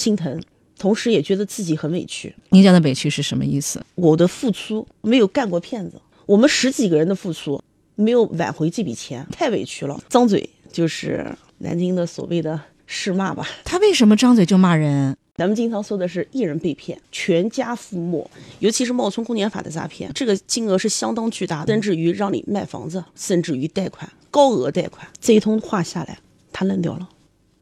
[0.00, 0.42] 心疼，
[0.78, 2.34] 同时也觉得自己很委屈。
[2.48, 3.84] 您讲的委屈是什么意思？
[3.96, 7.62] 我的付出没有干过骗子，我们十几个人的付出
[7.96, 10.02] 没有挽回这笔钱，太委屈了。
[10.08, 13.46] 张嘴就是南京的所谓的市骂吧。
[13.62, 15.14] 他为什么张嘴就骂人？
[15.36, 18.26] 咱们经常说的是一人被骗，全家覆没，
[18.60, 25.06] 尤其是冒充公检法的诈骗，这个金额是相当巨大的，甚至于让你卖房子，甚至于贷款，高额贷款。
[25.20, 26.18] 这一通话下来，
[26.52, 27.06] 他愣掉了。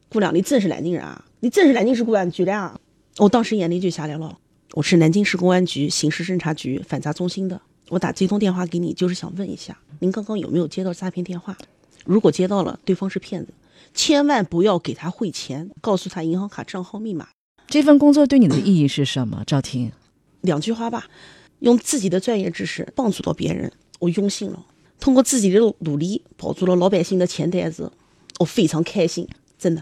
[0.07, 1.25] 姑娘，你真是南京人啊？
[1.41, 2.77] 你真是南京市公安局的啊？
[3.17, 4.37] 我当时眼泪就下来了。
[4.73, 7.61] 我是南京市公安局刑事侦查局反诈中心的。
[7.87, 11.57] 我打这通电话给你，就是想问一下，您刚刚有没有接到诈骗电话？
[12.03, 13.53] 如果接到了，对方是骗子，
[13.93, 17.29] 千万不要给他汇钱，告诉他银行卡账号密码。
[17.67, 19.93] 这份工作对你的意义是什么， 赵婷？
[20.41, 21.07] 两句话吧，
[21.59, 24.65] 用自己的专业知识帮助到别人，我用心了。
[24.99, 27.89] 通过自己的努力保住了老百姓的钱袋子，
[28.39, 29.25] 我非常开心，
[29.57, 29.81] 真的。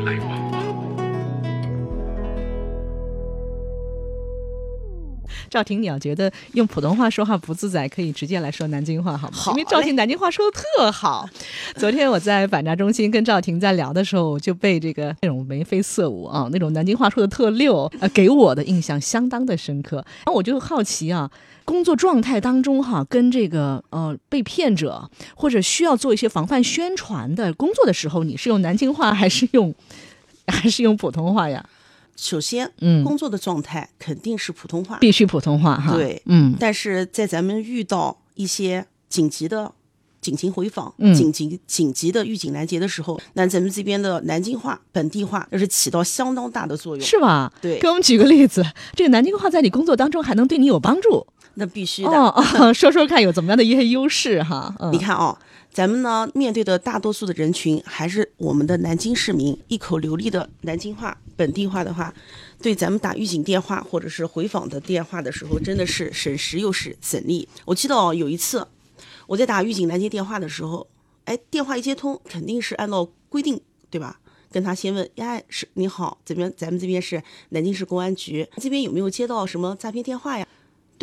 [5.51, 9.33] 赵婷，你要觉得用普通话说话不自在，可以直接来说南京话，好吗？
[9.35, 11.29] 好，因为赵婷南京话说的特好。
[11.75, 19.97] 昨天我在反诈中心跟赵婷在聊的时候，就被这个那种眉飞色舞啊，那种南京话说的特溜，呃，给我的印象相当的深刻。
[19.97, 21.29] 然后我就好奇啊。
[21.63, 29.73] 工作状态当中，哈，跟这个呃被骗者或者需要做一些防范宣传的工作的时候，你是用南京话还是用
[30.47, 31.63] 还是用普通话呀？
[32.21, 35.91] 首先，嗯，工作的状态肯定是普通话，必须普通话哈。
[35.95, 36.55] 对，嗯。
[36.59, 39.71] 但是在咱们遇到一些紧急的
[40.21, 47.51] 警情回访、紧急紧急的预警拦截的时候，那咱们这边的南京话本地话那是起到相当大的作用，是吧？
[47.59, 48.63] 对，给我们举个例子，
[48.95, 51.25] 这个南京话在你工作当中还能对你有帮助？
[51.55, 54.73] 那必须的哦，说说看有怎么样的一些优势哈？
[54.91, 55.37] 你看啊，
[55.73, 62.13] 咱们呢面对的大多数的人群还是我们的南京市民，一口流利的南京话本地话的话，
[62.61, 67.47] 对咱们打预警电话或者是回访的电话的时候，真的是省时又是省力。
[67.63, 68.67] 我记得有一次
[69.27, 70.85] 我在打预警拦截电话的时候，
[71.23, 74.19] 哎，电话一接通，肯定是按照规定对吧？
[74.51, 80.45] 跟他先问，呀，是你好，这边咱们这边是南京市公安局，这边有没有接到什么诈骗电话呀？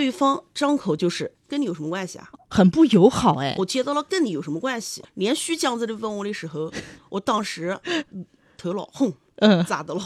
[0.08, 2.30] 对方张口就是跟你有什么关系啊？
[2.48, 3.54] 很不友好哎！
[3.58, 5.04] 我接到了跟你有什么关系？
[5.16, 6.72] 连续这样子的问我的时候，
[7.10, 7.78] 我当时
[8.56, 10.00] 头脑轰，嗯，炸的了。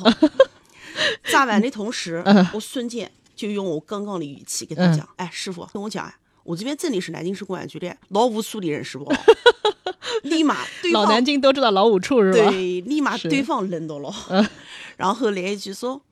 [1.30, 2.20] 炸完的同时，
[2.52, 6.12] 我瞬间就用我刚刚的语气跟他讲：“哎，师傅，跟我讲，
[6.42, 9.04] 我这边真的是南京市公安局的老五处的人，是不？”
[10.24, 12.50] 立马，老南京都知道老五处是吧？
[12.50, 14.12] 对，立马对方愣到了，
[14.96, 16.02] 然后来一句说。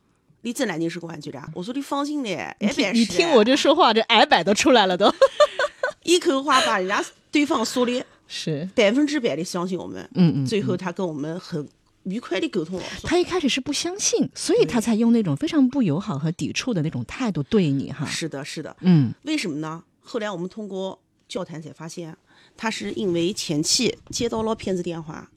[0.43, 1.43] 你真南京市公安局的？
[1.55, 5.13] 我说你放心的，挨摆你听我这说话，这挨摆都出来了都。
[6.05, 10.09] 一口话把人家对方说的，是百分之百的相信我们。
[10.15, 10.47] 嗯嗯。
[10.47, 11.69] 最后他跟我们很
[12.05, 12.85] 愉快的沟通了。
[13.03, 18.07] 他一开始是不相信，所以他才用那种非常不友好和抵触的那种态度对你哈。
[18.07, 18.75] 是的，是的。
[18.81, 19.13] 嗯。
[19.25, 19.83] 为什么呢？
[20.01, 20.99] 后来我们通过
[21.29, 22.17] 交谈才发现，
[22.57, 25.31] 他是因为前期接到了骗子电话，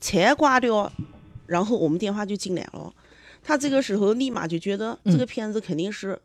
[0.00, 0.92] 才挂掉，
[1.46, 2.92] 然后我们电话就进来了。
[3.48, 6.20] 他这个时候立马就觉得这个骗子肯定是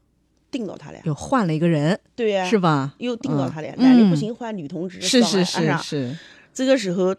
[0.51, 2.93] 盯到他了，又换了一个人，对呀，是吧？
[2.97, 6.17] 又盯到他了，男的不行换女同志，是是是是。
[6.53, 7.15] 这个时候，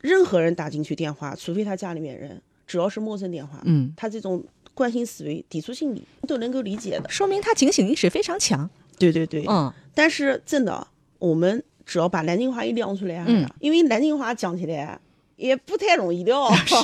[0.00, 4.42] 任何人打进去电话，除非他家里面人，只要是陌生电话，嗯，他这种
[4.74, 8.68] 惯性思维、抵触心理都能够理解的，说明他警醒意识非常强。
[8.98, 9.72] 对对对，嗯。
[9.94, 10.84] 但是真的，
[11.20, 14.98] 我们只要把南京话一亮出来，嗯，因为南京话讲起来。
[15.36, 16.52] 也不太容易的哦。
[16.66, 16.76] 是，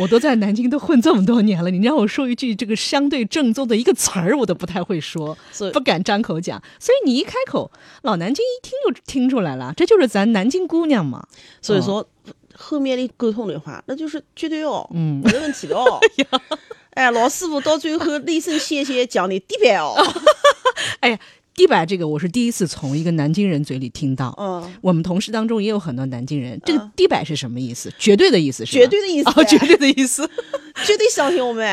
[0.00, 5.36] 我都在南京都混这么多年了，你让我说一句这个相对正宗的一个词儿，我都不太会说，
[5.72, 6.62] 不敢张口讲。
[6.78, 7.70] 所以你一开口，
[8.02, 11.26] 老南京一听就听出来了，这就是咱南京姑娘嘛。
[11.60, 12.08] 所以说，
[12.54, 15.98] 后面的沟通的话，那就是绝对哦，嗯，没问题的哦。
[16.94, 19.94] 哎，老师傅到最后那声谢谢讲的地板哦。
[21.00, 21.18] 哎呀。
[21.60, 24.34] 地板这个我是第一次从一个南京人嘴里听到。
[24.38, 26.58] 嗯，我们同事当中也有很多南京人。
[26.64, 27.92] 这个低百是什么意思？
[27.98, 28.72] 绝对的意思是？
[28.72, 29.28] 绝对的意思。
[29.28, 30.26] 哦，绝对的意思。
[30.84, 31.66] 绝对相信我们。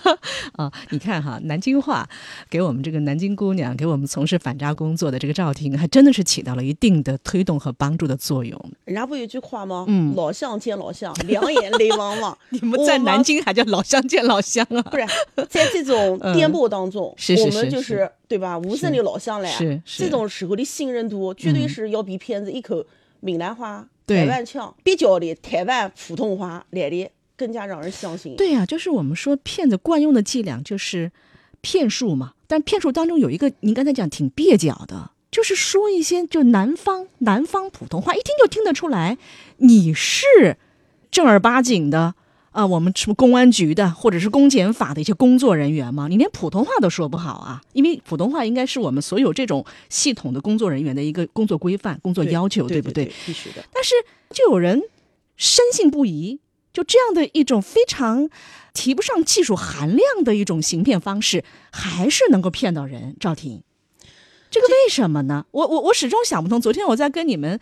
[0.56, 2.08] 啊，你看哈，南京话
[2.48, 8.58] 给我们这个南京姑娘，给我们从事反诈工作的这个赵婷，还真的是起到了一定的推动和帮助的作用。
[8.84, 9.84] 人家不有句话吗？
[9.88, 12.36] 嗯，老乡见老乡，两眼泪汪汪。
[12.50, 14.82] 你们在南京还叫老乡见老乡啊？
[14.82, 15.06] 不是，
[15.48, 17.04] 在这种颠簸当中，
[17.44, 18.10] 我们就是。
[18.26, 18.58] 对吧？
[18.58, 22.84] 无声的老乡来，是这种时候的信任度，绝对是要比骗子一口
[23.20, 28.36] 闽南话、对台湾腔蹩脚的台湾普通话来的更加让人相信。
[28.36, 31.10] 对呀、就是我们说骗子惯用的伎俩就是
[31.60, 39.18] 骗术嘛，但骗术当中有一个，您刚才讲挺蹩脚的，就是说一些就南方南方普通话，一听就听得出来
[39.56, 40.56] 你是
[41.10, 42.14] 正儿八经的
[42.50, 46.06] 啊，我们什么公安局的或者是公检法的一些工作人员吗？
[46.08, 53.10] 你连普通话都说不好啊，因为普通话应该是我们所有这种系统的工作人员的一个工作规范、工作要求，对不对？
[53.26, 53.64] 必须的。
[53.72, 53.94] 但是
[54.30, 54.80] 就有人
[55.36, 56.38] 深信不疑，
[56.74, 58.28] 就这样的一种非常
[58.74, 63.16] 提不上技术含量的一种行骗方式，还是能够骗到人。
[63.18, 63.62] 赵婷，
[64.50, 65.46] 这个为什么呢？
[65.52, 66.60] 我我我始终想不通。
[66.60, 67.58] 昨天我在跟你们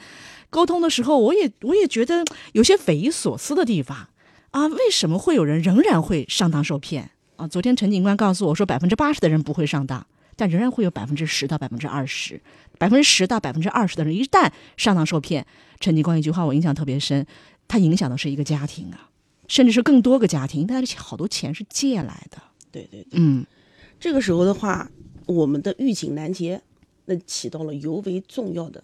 [0.49, 4.09] 沟通的时候，我也我也觉得有些匪夷所思的地方
[4.51, 7.47] 啊，为什么会有人仍然会上当受骗啊？
[7.47, 10.07] 昨天陈警官告诉我说，百分之八十的人不会上当。
[10.35, 12.41] 但仍然会有百分之十到百分之二十，
[12.79, 15.47] 百分之十到百分之二十的人一旦上当受骗，
[15.79, 17.25] 陈警官一句话我印象特别深，
[17.69, 19.11] 他影响的是一个家庭啊，
[19.49, 22.43] 甚至是更多个家庭，但是好多钱是借来的。
[22.71, 23.45] 对对对，嗯，
[24.01, 24.91] 这个时候的话，
[25.27, 26.63] 我们的预警拦截
[27.05, 28.83] 那起到了尤为重要的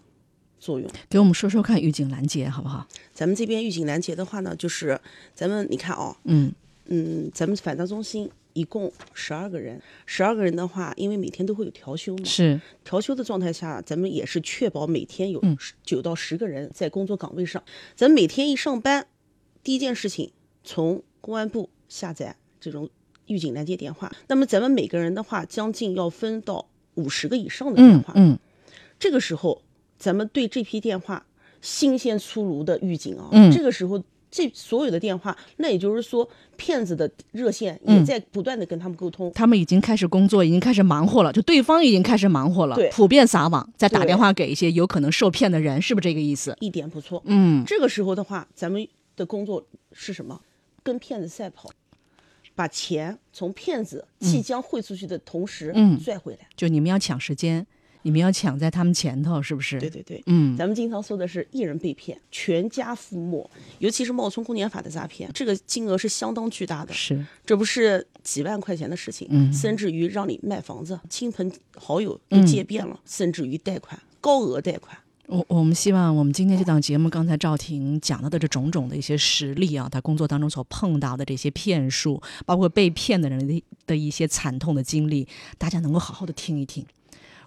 [0.58, 0.90] 作用。
[1.08, 2.86] 给我们说说看预警拦截好不好？
[3.14, 5.00] 咱们这边预警拦截的话呢，就是
[5.34, 6.52] 咱们你看啊、嗯
[6.86, 17.62] 嗯，咱们反诈中心一共十二个人，十二个人的话，因为每天都会有调休嘛，是调休的状态下，咱们也是确保每天有嗯九到十个人在工作岗位上。
[17.94, 19.06] 咱每天一上班，
[19.62, 20.32] 第一件事情
[20.64, 22.90] 从公安部下载这种
[23.26, 24.10] 预警拦截电话。
[24.26, 28.12] 那么咱们每个人的话，将近要分到五十个以上的电话。
[28.16, 28.38] 嗯嗯
[28.98, 29.62] 这个时候，
[29.96, 31.24] 咱们对这批电话
[31.60, 39.32] 新鲜出炉的预警啊，嗯这个时候这所有的电话，那也就是说，骗子的热线嗯也在不断的跟他们沟通。
[39.34, 46.56] 他们已经开始工作，已经开始忙活了，就对方已经开始忙活了，对普遍撒网，再打电话给一些有可能受骗的人，是不是这个意思？
[46.60, 47.22] 一点不错。
[47.26, 48.86] 嗯这个时候的话，咱们
[49.16, 50.40] 的工作是什么？
[50.82, 51.70] 跟骗子赛跑，
[52.54, 56.40] 把钱从骗子即将汇出去的同时，嗯拽回来。
[56.56, 57.66] 就你们要抢时间，
[58.08, 59.78] 你们要抢在他们前头，是不是？
[59.78, 63.46] 对对对，嗯咱们经常说的是一人被骗，全家覆没，
[63.80, 66.94] 尤其是冒充公检法的诈骗，这个金额是相当巨大的。
[66.94, 74.96] 是这不是几万块钱的事情，嗯甚至于让你卖房子，亲朋好友都借遍了，甚至于贷款，高额贷款。
[75.26, 85.28] 我我们希望我们今天这档节目，刚才赵婷讲到的这种种的一些实例啊，他工作当中所碰到的这些骗术，包括被骗的人的的一些惨痛的经历，
[85.58, 86.82] 大家能够好好的听一听。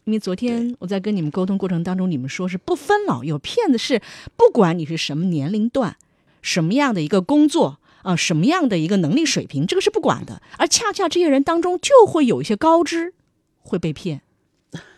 [0.03, 4.01] 因为昨天我在跟你们沟通过程当中，你们说是不分老幼，骗子是
[4.36, 5.95] 不管你是什么年龄段，
[6.42, 10.42] 什么样的一个工作啊、什么样的一个能力水平，这个是不管的。
[10.57, 13.13] 而恰恰这些人当中，就会有一些高知
[13.59, 14.21] 会被骗。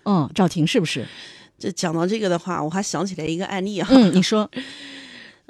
[0.06, 1.06] 嗯，赵婷是不是？
[1.60, 4.50] 这讲到这个的话，我还想起来一个案例啊，嗯，你说，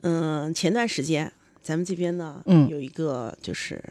[0.01, 3.81] 嗯，前段时间咱们这边呢，嗯有一个就是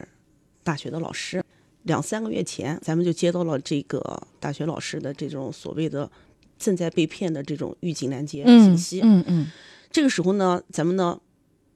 [0.63, 1.42] 大学的老师，
[1.83, 6.09] 两三个月前，咱们就接到了这个大学老师的这种所谓的
[6.57, 9.01] 正在被骗的这种预警拦截信息。
[9.03, 9.51] 嗯嗯
[9.91, 11.19] 这个时候呢，咱们呢，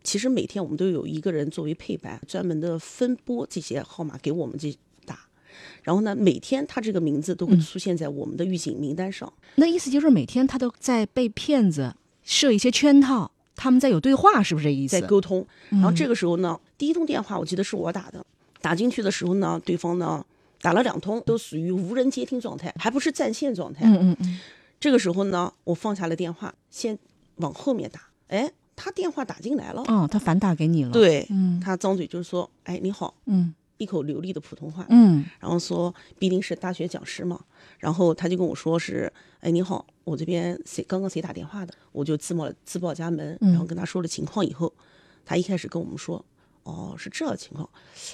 [0.04, 4.75] 其实每天我们都有一个人作为配班，专门的分拨这些号码给我们这
[5.06, 5.19] 打。
[5.83, 9.31] 然后呢，每天他这个名字都会出现在我们的预警名单上。
[9.56, 14.99] 那意思就是每天他都在被骗子设一些圈套，他们在有对话，是不是这意思？
[14.99, 15.45] 在沟通。
[15.69, 18.26] 然后这个时候呢，第一通电话我记得是我打的，
[18.61, 20.26] 打进去的时候呢，对方呢
[20.61, 23.85] 打了两通，都属于无人接听状态，还不是占线状态。
[23.85, 24.40] 嗯嗯嗯，
[24.80, 26.97] 这个时候呢，我放下了电话，先
[27.37, 28.02] 往后面打。
[28.28, 31.59] 哎，他电话打进来了，哦，他反打给你了。，对，嗯。
[31.59, 33.54] 他张嘴就是说：“哎，你好。”嗯。
[33.78, 35.23] 一口流利的普通话，嗯。
[35.40, 37.40] 然后说必定是大学讲师嘛，
[37.78, 44.73] 然后他就跟我说是，哎你好，我这边谁刚刚谁打电话的，我就自报自报家门，然后跟他说了情况以后，
[45.23, 46.26] 他一开始跟我们说，
[46.68, 47.69] 哦是这情况，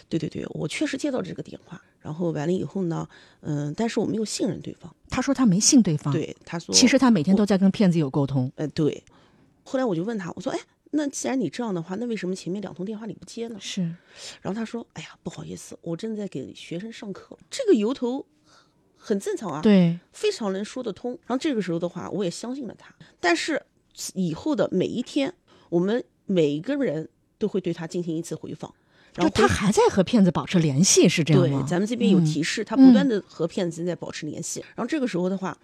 [0.07, 3.07] 对对对，我确实接到这个电话，然后完了以后呢，
[3.41, 8.51] 嗯、但是我没有信任对方，他说他没信对方。，对他说，其实他每天都在跟骗子有沟通。
[8.55, 9.03] 呃对，
[9.63, 10.59] 后来我就问他，我说哎。
[10.95, 13.57] 那既然你这样的话，那为什么前面两通电话你不接呢？
[13.59, 13.81] 是，
[14.43, 18.23] 然后他说：“哎呀，不好意思，我正在给学生上课。”这个由头
[18.95, 21.13] 很正常啊，，对，非常能说得通。
[21.25, 22.93] 然后这个时候的话，我也相信了他。
[23.19, 23.59] 但是
[24.13, 25.33] 以后的每一天，
[25.69, 28.73] 我们每一个人都会对他进行一次回访，
[29.15, 31.65] 然后他还在和骗子保持联系，是这样对吗？
[31.67, 34.59] 咱们这边有嗯提示，他不断的和骗子在保持联系。
[34.75, 35.57] 然后这个时候的话，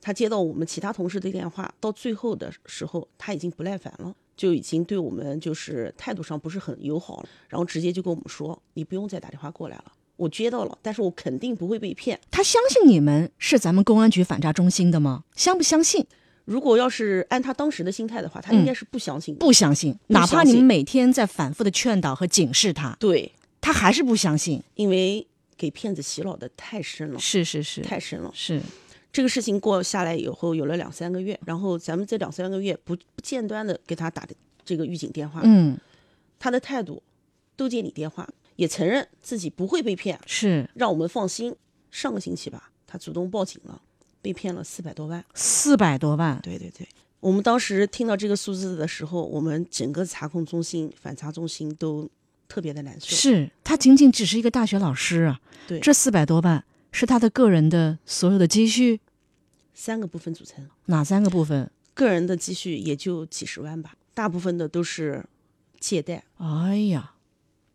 [0.00, 4.14] 他接到我们其他同事的电话，到最后的时候，他已经不耐烦了。
[4.36, 12.20] 就已经对我们就是态度上不是很友好了，然后直接就跟我们说：“你不用再打电话过来了，我接到了，但是我肯定不会被骗。
[12.30, 15.24] 他相信你们是咱们公安局反诈中心的吗？
[15.34, 16.06] 相不相信？
[16.48, 19.38] 如果要是按他当时的心态的话，他应该是不相信的。
[19.38, 24.62] 不相信，哪怕你们每天在反复的劝导和警示他，对，他还是不相信。
[24.74, 25.26] 因为
[25.58, 27.82] 给骗子洗脑的太深了，是是是。
[27.82, 28.30] 太深了。
[28.32, 28.62] 是，
[29.12, 35.78] 这个事情过下来以后，有了两三个月，然后咱们这两三个月不不间断的给他打的这个预警电话，嗯，
[36.38, 37.02] 他的态度
[37.56, 38.26] 都接你电话，
[38.56, 40.66] 也承认自己不会被骗，是。
[40.74, 41.54] 让我们放心。
[41.90, 43.80] 上个星期吧，他主动报警了，
[44.20, 45.24] 被骗了四百多万。
[45.34, 46.86] 四百多万，对对对，
[47.20, 52.08] 我们当时听到这个数字的时候，我们整个查控中心、反查中心都
[52.48, 53.14] 特别的难受。
[53.14, 59.00] 是他仅仅只是一个大学老师啊，对，这四百多万是他的个人的所有的积蓄，
[59.74, 61.70] 三个部分组成，哪三个部分？
[61.94, 65.24] 个人的积蓄也就几十万吧，大部分的都是
[65.80, 66.24] 借贷。
[66.36, 67.14] 哎呀，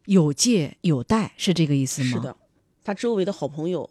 [0.06, 2.10] 有借有贷是这个意思吗？
[2.10, 2.36] 是，的，
[2.84, 3.90] 他周围的好朋友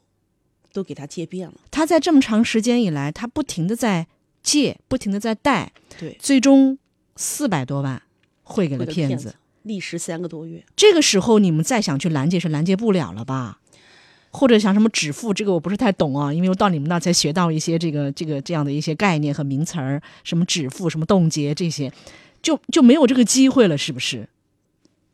[0.72, 1.54] 都给他借遍了。
[1.70, 4.06] 他在这么长时间以来，他不停的在
[4.42, 6.78] 借，不停的在贷，对，最终
[7.16, 8.02] 四百多万
[8.42, 9.34] 汇给了骗子。
[9.62, 10.64] 历时三个多月。
[10.74, 13.60] 这个时候你们再想去拦截是拦截不了了吧？
[14.30, 21.92] 或者想什么止付，这个我不是太懂啊，因为我到你们那儿才学到一些这个这个这样的一些概念和名词儿，什么止付、什么冻结这些，
[22.40, 24.26] 就就没有这个机会了，是不是？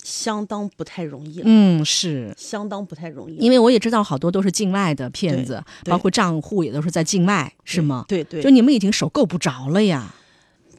[0.08, 2.34] 相当不太容易了，嗯，是。
[2.34, 3.36] 相当不太容易。
[3.36, 8.06] 因为我也知道好多都是境外的骗子，包括账户也都是在境外，是吗？
[8.08, 10.14] 对对，就你们已经手够不着了呀。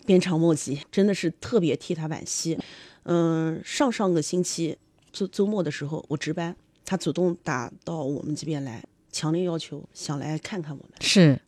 [0.07, 2.57] 鞭长莫及，真的是特别替他惋惜。
[3.03, 4.75] 嗯、上上个星期
[5.11, 10.91] 周周末的时候，我值班，他主动打到我们这边来，强烈要求想来看看我们。
[11.01, 11.39] 是，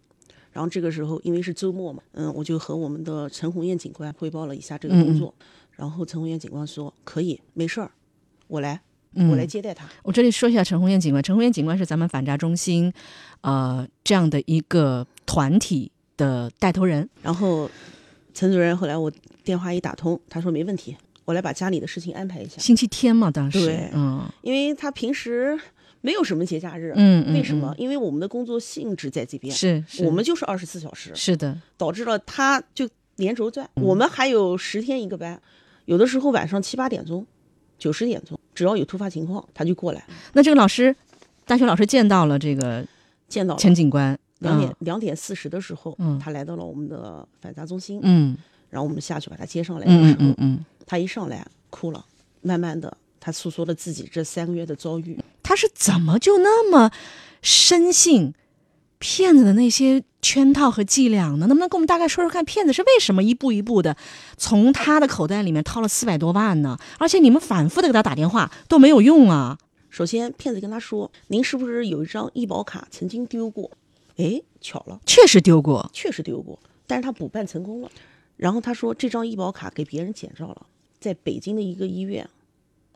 [0.52, 5.34] 然后这个时候因为是周末嘛，嗯，我就和我们的陈红艳警官汇报了一下这个嗯工作。
[5.82, 7.90] 然后陈红艳警官说可以，没事儿，
[8.46, 8.80] 我来，
[9.16, 9.90] 嗯我来接待他。
[10.04, 12.94] 我这里说一下陈红艳警官，陈红艳警官是咱们反诈中心，
[13.42, 17.10] 呃，这样的一个团体的带头人。
[17.24, 17.68] 然后
[18.32, 19.12] 陈主任后来我
[19.44, 20.96] 电话一打通，他说没问题，
[21.26, 25.60] 我来把家里的事情安排一下，星期天嘛，当时，对嗯因为他平时
[26.02, 26.94] 没有什么节假日。
[26.96, 27.82] 嗯嗯，为什么嗯？
[27.82, 33.68] 因为我们的工作性质在这边，是是我们就是二十四小时，是的，导致了他就连轴转。
[33.78, 35.42] 嗯我们还有十天一个班，
[35.92, 37.28] 有的时候晚上七八点钟、
[37.78, 40.96] 九十点钟，只要有突发情况，他就过来那这个老师，
[41.46, 42.88] 大学老师见到了这个
[43.28, 43.60] 见到了。
[43.60, 48.38] 陈警官，两点两点四十的时候，嗯他来到了我们的反诈中心，嗯
[48.70, 52.06] 然后我们下去把他接上来的嗯时候，嗯嗯嗯，他一上来哭了，
[52.42, 55.20] 慢慢的他诉说了自己这三个月的遭遇。
[55.44, 56.90] 他是怎么就那么
[57.42, 58.34] 深信
[59.02, 61.48] 骗子的那些圈套和伎俩呢？
[61.48, 63.98] 能不能跟我们大概说说看，骗子是为什么一步一步的
[64.38, 66.78] 从他的口袋里面掏了四百多万呢？
[67.00, 69.58] 而且你们反复的给他打电话都没有用啊！
[69.90, 73.72] 首先，骗子跟他说：“您是不是有一张医保卡曾经丢过？”
[74.18, 77.90] 哎，巧了，确实丢过，确实丢过，但是他补办成功了。
[78.38, 80.68] 然后他说这张医保卡给别人捡着了，
[81.00, 82.30] 在北京的一个医院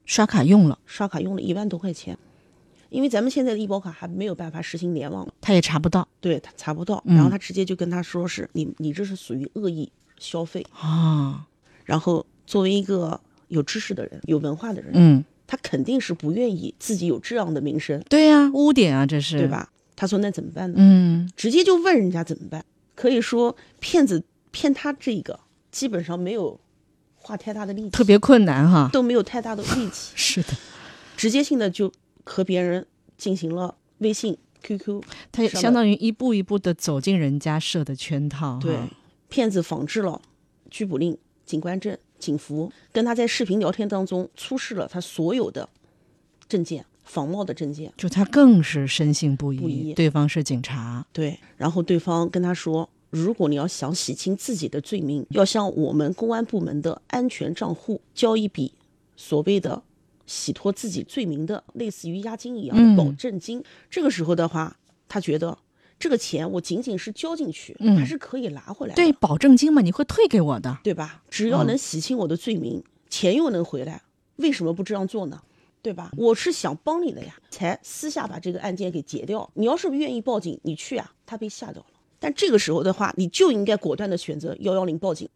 [0.05, 2.15] 刷卡用了，刷卡用了一万多块钱，
[2.95, 10.65] 因为咱们现在的医保卡还没有办法实行联网，他也查不到对他查不到，嗯然后他直接就跟他说是你你这是属于恶意消费。
[10.71, 11.45] 啊。
[11.83, 19.47] 然后作为一个有知识的人、有文化的人，嗯，他肯定是不愿意自己有这样的名声，对呀、污点啊，这是对？
[19.47, 19.69] 吧？
[19.95, 20.77] 他说那怎么办呢？
[20.79, 22.63] 嗯，直接就问人家怎么办。
[22.95, 25.37] 可以说骗子骗他这个
[25.69, 26.57] 基本上没有
[27.17, 28.89] 花太大的力气，特别困难哈。
[28.91, 30.49] 都没有太大的力气， 是的，
[31.17, 31.91] 直接性的就
[32.25, 32.85] 和别人
[33.17, 35.01] 进行了微信、QQ，
[35.31, 38.59] 他也相当于一步一步的走进人家设的圈套。
[38.61, 38.77] 对，
[39.29, 40.21] 骗子仿制了
[40.69, 45.69] 拘捕令、警官证、警服，跟他在视频聊天当中出示了他所有的
[46.49, 47.93] 证件、仿冒的证件。
[47.95, 51.05] 就他更是深信不疑，不疑对方是警察。
[51.13, 58.73] 对，然后对方跟他说，如果你要想洗清自己的罪名，要向我们公安部门的安全账户交一笔
[59.15, 59.83] 所谓的
[60.25, 63.63] 洗脱自己罪名的，类似于押金一样的保嗯证金。
[63.89, 64.77] 这个时候的话，
[65.07, 65.57] 他觉得
[65.99, 70.77] 这个钱我仅仅是交进去，嗯还是可以拿回来的，对，保证金嘛，你会退给我的。
[70.83, 71.23] 对吧？
[71.29, 74.01] 只要嗯能洗清我的罪名，钱又能回来，
[74.37, 75.41] 为什么不这样做呢？
[75.81, 76.11] 对吧？
[76.17, 79.47] 我是想帮你的呀，才私下把这个案件给结掉。
[79.53, 81.85] 你要是不愿意报警，你去啊，他被吓到了。
[82.17, 85.29] 但这个时候的话，你就应该果断的选择幺幺零报警。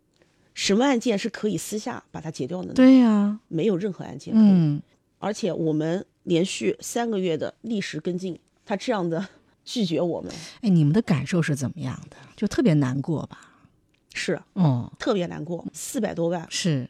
[0.59, 2.73] 什么案件是可以私下把它结掉的呢？
[2.73, 4.43] 对呀、没有任何案件可以。
[4.43, 4.81] 嗯，
[5.17, 9.25] 而且我们连续三个月的历时跟进，他这样的
[9.63, 12.17] 拒绝我们，哎，你们的感受是怎么样的？
[12.35, 13.39] 就特别难过吧？
[14.13, 15.65] 是哦，特别难过。
[15.71, 16.89] 四百多万，是，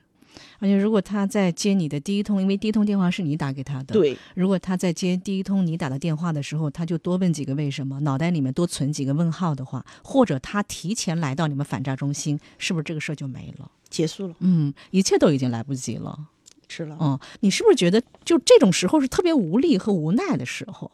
[0.59, 3.93] 而且如果他在接你的第一通，因为第一通电话是你打给他的，。
[3.93, 13.71] 对，如果他在接第一通你打的电话的时候，他就多问几个为什么，脑袋里面多存几个问号的话，或者他提前来到你们反诈中心，是不是这个事儿就没了？
[13.89, 16.27] 结束了，嗯，一切都已经来不及了。
[16.67, 16.95] 是了。
[16.99, 20.91] 嗯，你是不是觉得就这种时候是特别无力和无奈的时候？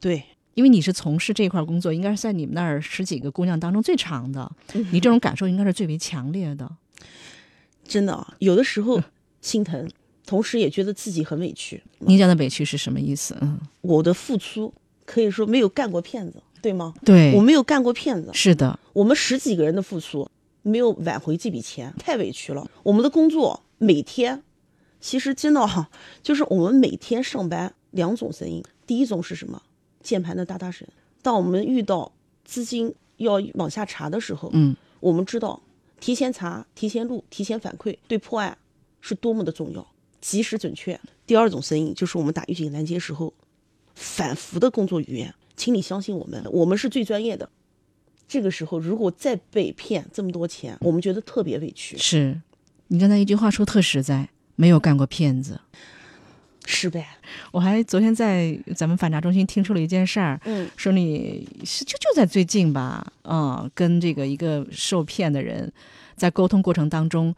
[0.00, 4.50] 对，因为你是从事这块工作，应该是在你们那儿十几个姑娘当中最长的，
[4.90, 6.68] 你这种感受应该是最为强烈的。
[7.88, 9.02] 真的啊，有的时候
[9.40, 9.90] 心疼，
[10.26, 11.82] 同时也觉得自己很委屈。
[11.98, 13.36] 您讲的委屈是什么意思？
[13.40, 14.72] 嗯，我的付出
[15.06, 16.94] 可以说没有干过骗子，对吗？
[17.04, 20.28] 对，我没有干过骗子，是的，我们十几个人的付出
[20.62, 22.70] 没有挽回这笔钱，太委屈了。
[22.82, 24.42] 我们的工作每天，
[25.00, 25.88] 其实真的哈，
[26.22, 29.62] 就是我们每天上班两种声音，第一种是什么？
[30.02, 30.86] 键盘的哒哒声。
[31.22, 32.12] 当我们遇到
[32.44, 35.60] 资金要往下查的时候，嗯，我们知道
[36.00, 38.56] 提前查、提前录、提前反馈对破案
[39.00, 39.86] 是多么的重要，
[40.20, 40.98] 及时准确。
[41.26, 43.34] 第二种声音就是我们打预警拦截时候
[43.94, 47.50] 反复的工作语言，请你相信我们，我们是最专业的。
[48.26, 52.40] 这个时候如果再被骗这么多钱，我们觉得特别委屈，是
[52.88, 55.60] 你刚才一句话说特实在，没有干过骗子。
[56.70, 57.04] 失败。
[57.50, 65.72] 我还昨天在咱们反诈中心听说了一件事儿，嗯，说你是就就在最近吧，嗯，跟这个一个受骗的人
[66.14, 67.34] 在沟通过程当中，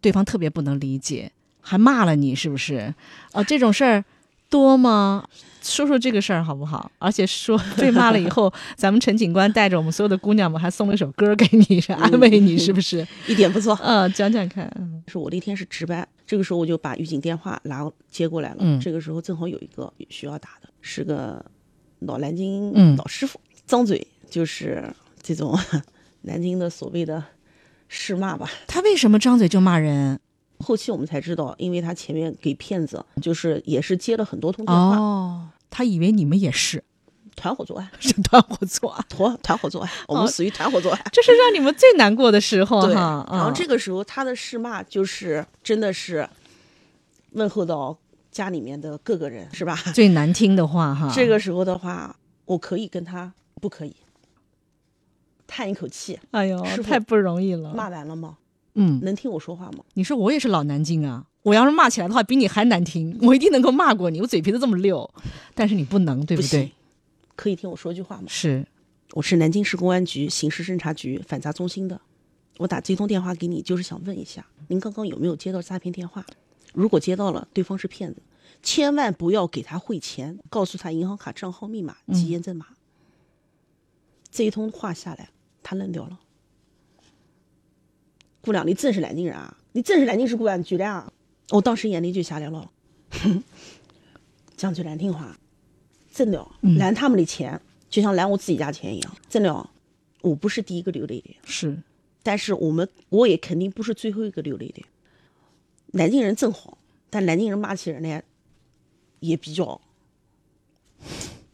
[0.00, 1.30] 对方特别不能理解，
[1.60, 2.94] 还骂了你，是不是？
[3.32, 4.04] 哦、这种事儿
[4.48, 5.24] 多吗？
[5.60, 6.90] 说说这个事儿好不好？
[6.98, 13.06] 而且说 被骂了以后，咱们陈警官带着我们所有的姑娘们还送了一首歌给你，是安慰你，是不是？
[13.26, 13.76] 一点不错。
[13.82, 14.70] 嗯，讲讲看。
[15.08, 18.58] 是我那天是值班，这个时候我就把预警电话拿接过来了。
[18.60, 21.42] 嗯这个时候正好有一个需要打的，是个
[22.00, 24.84] 老南京嗯老师傅，张嘴就是
[25.22, 25.58] 这种
[26.22, 27.24] 南京的所谓的
[27.88, 28.46] 市骂吧。
[28.66, 30.20] 他为什么张嘴就骂人？
[30.60, 36.84] 后期我们才知道，因为他前面给骗子就是也是接了很多通电话，哦，他以为你们也是
[37.38, 41.00] 团伙作案， 是团伙作案，团团伙作案，我们死于团伙作案。
[41.12, 43.26] 这是让你们最难过的时候对，哈。
[43.30, 46.28] 然后嗯这个时候他的市骂就是真的是
[47.32, 47.96] 问候到
[48.32, 49.76] 家里面的各个人，是吧？
[49.94, 51.10] 最难听的话哈。
[51.14, 53.94] 这个时候的话，我可以跟他不可以，
[55.46, 57.72] 叹一口气，哎呦，太不容易了。
[57.72, 58.36] 骂完了吗？
[58.74, 59.78] 嗯，能听我说话吗？
[59.94, 65.08] 你说我也是老南京啊，我要是骂起来的话，比你还难听，我一定能够骂过你，我嘴皮子这么溜。
[65.54, 66.72] 但是你不能，对不对行？
[67.38, 68.24] 可以听我说句话吗？
[68.26, 68.66] 是，
[69.12, 72.00] 我是南京市公安局刑事侦查局反诈中心的，
[72.56, 76.26] 我打这通电话给你，就是想问一下，您刚刚有没有接到诈骗电话？
[76.74, 78.20] 如果接到了，对方是骗子，
[78.60, 82.66] 千万不要给他汇钱，告诉他银行卡账号密码及验证码。
[84.32, 85.30] 这一通话下来，
[85.62, 86.18] 他愣掉了。
[88.40, 89.56] 姑娘，你真是南京人啊？
[89.70, 91.12] 你真是南京市公安局的啊？
[91.50, 92.68] 我当时眼泪就下来了。
[94.56, 95.38] 讲句难听话，
[96.18, 96.44] 真的
[96.78, 99.16] 拦他们的钱，就像拦我自己家钱一样。
[99.28, 99.70] 真的，
[100.20, 101.80] 我不是第一个流泪的，是，
[102.24, 104.84] 但是我们我也肯定不是最后一个流泪的。
[105.92, 106.76] 南京人真好，
[107.08, 108.24] 但南京人骂起人来
[109.20, 109.80] 也比较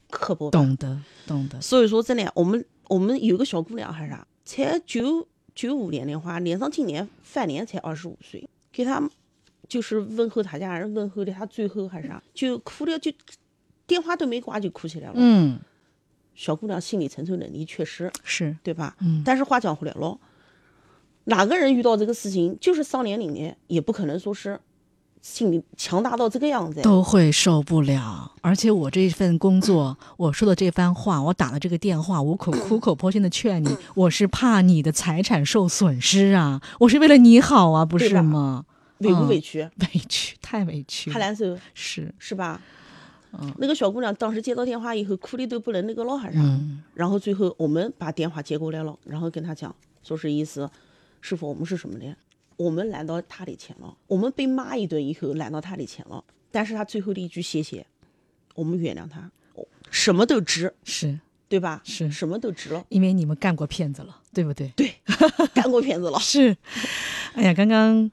[0.08, 0.50] 刻薄。
[0.50, 1.60] 懂得，懂得。
[1.60, 9.06] 所以说，真的，我们我们有个小姑娘还是啥，才九九五年的话，脸上今年饭年才二十五岁，给她
[9.68, 13.12] 就是问候她家人，问候的她最后还是啥，就哭的就
[13.86, 15.14] 电话都没挂就哭起来了。
[15.16, 15.58] 嗯，
[16.34, 18.96] 小姑娘心理承受能力确实，是，对吧？
[19.00, 20.18] 嗯但是话讲回来了，
[21.24, 24.58] 哪个人遇到这个事情，就是上年龄的，也不可能说是
[25.22, 26.82] 心理强大到这个样子。
[26.82, 28.32] 都会受不了。
[28.42, 38.66] 而且我这份工作，我说的这番话，我打了这个电话，我苦苦口婆心的劝你，我是怕你的财产受损失啊，我是为了你好啊，不是吗？
[38.98, 39.60] 委不嗯委屈？
[39.60, 42.60] 委屈，太委屈太，难受是，是吧？
[43.40, 43.52] 嗯。
[43.58, 46.38] 那个小姑娘当时接到电话以后，哭的都不能那个了，还是
[46.94, 50.70] 然后最后我们把电话接过来了，然后跟她讲，说是意思，
[51.20, 52.14] 师傅，我们是什么呢？
[52.56, 57.86] 我们拦到她的钱了，我们被骂一顿以后拦到她的钱了，但是她最后的一句谢谢，
[58.54, 59.30] 我们原谅她，
[59.90, 61.18] 什么都值，是。
[61.46, 61.80] 对吧？
[61.84, 62.10] 是。
[62.10, 64.72] 什么都值了，因为你们干过骗子了，对不对？
[64.74, 64.92] 对，
[65.54, 66.18] 干过骗子了。
[66.20, 66.56] 是，
[67.34, 68.10] 哎呀，刚刚，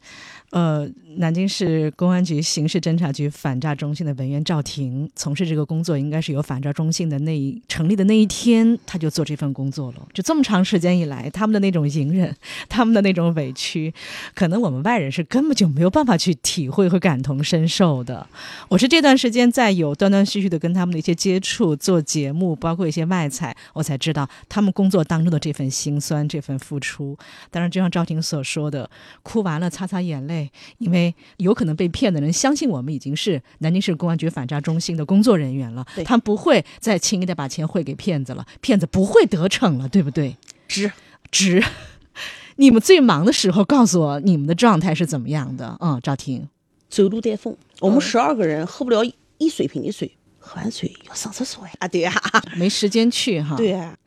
[0.51, 0.85] 呃，
[1.15, 10.07] 南京市公安局刑事侦查局反诈中心的文员赵婷从事这个工作，应该是由反诈中心的那一成立的那一天，他就做这份工作了。
[10.13, 12.35] 就这么长时间以来，他们的那种隐忍，
[12.67, 13.93] 他们的那种委屈，
[14.35, 18.27] 可能我们外人是根本就没有办法去体会和感同身受的。
[18.67, 27.17] 我是这段时间在有断断续续的跟他们的一些接触，做节目，包括一些卖菜，我才知道他们工作当中的这份辛酸，这份付出。
[27.49, 28.89] 当然，就像赵婷所说的，
[29.23, 30.40] 哭完了擦擦眼泪。
[30.41, 40.35] 对，因为有可能被骗的人相信我们已经是南京市公安局反诈中心的工作人员了，对他不会再轻易的把钱汇给骗子了，骗子不会得逞了，对不对？
[40.67, 40.91] 值。
[41.29, 41.63] 值。
[42.57, 45.77] 你们最忙的时候，告诉我你们的状态是怎么样的？
[45.79, 46.47] 嗯，赵婷，
[46.89, 49.01] 走路带风，我们十二个人喝不了
[49.37, 51.71] 一水瓶的水，喝完水要上厕所呀。
[51.79, 52.13] 啊，对呀、
[52.57, 53.55] 没时间去哈。
[53.55, 53.97] 对，呀、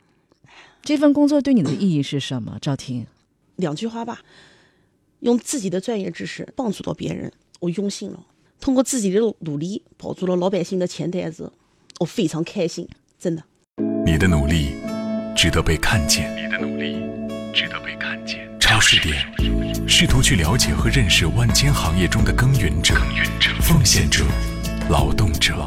[0.83, 2.57] 这份工作对你的意义是什么？
[2.61, 3.05] 赵婷，
[3.57, 4.21] 两句话吧，
[5.25, 8.27] 用自己的专业知识帮助到别人，我用心了。
[8.59, 11.51] 通过自己的努力，保住了老百姓的钱袋子，
[11.99, 12.87] 我非常开心，
[13.19, 13.43] 真的。
[14.05, 14.75] 你的努力
[15.35, 16.97] 值得被看见，你的努力
[17.51, 18.47] 值得被看见。
[18.59, 19.25] 超市点，
[19.87, 22.93] 试图去了解和认识万千行业中的耕耘者、
[23.61, 24.23] 奉献者、
[24.91, 25.65] 劳动者。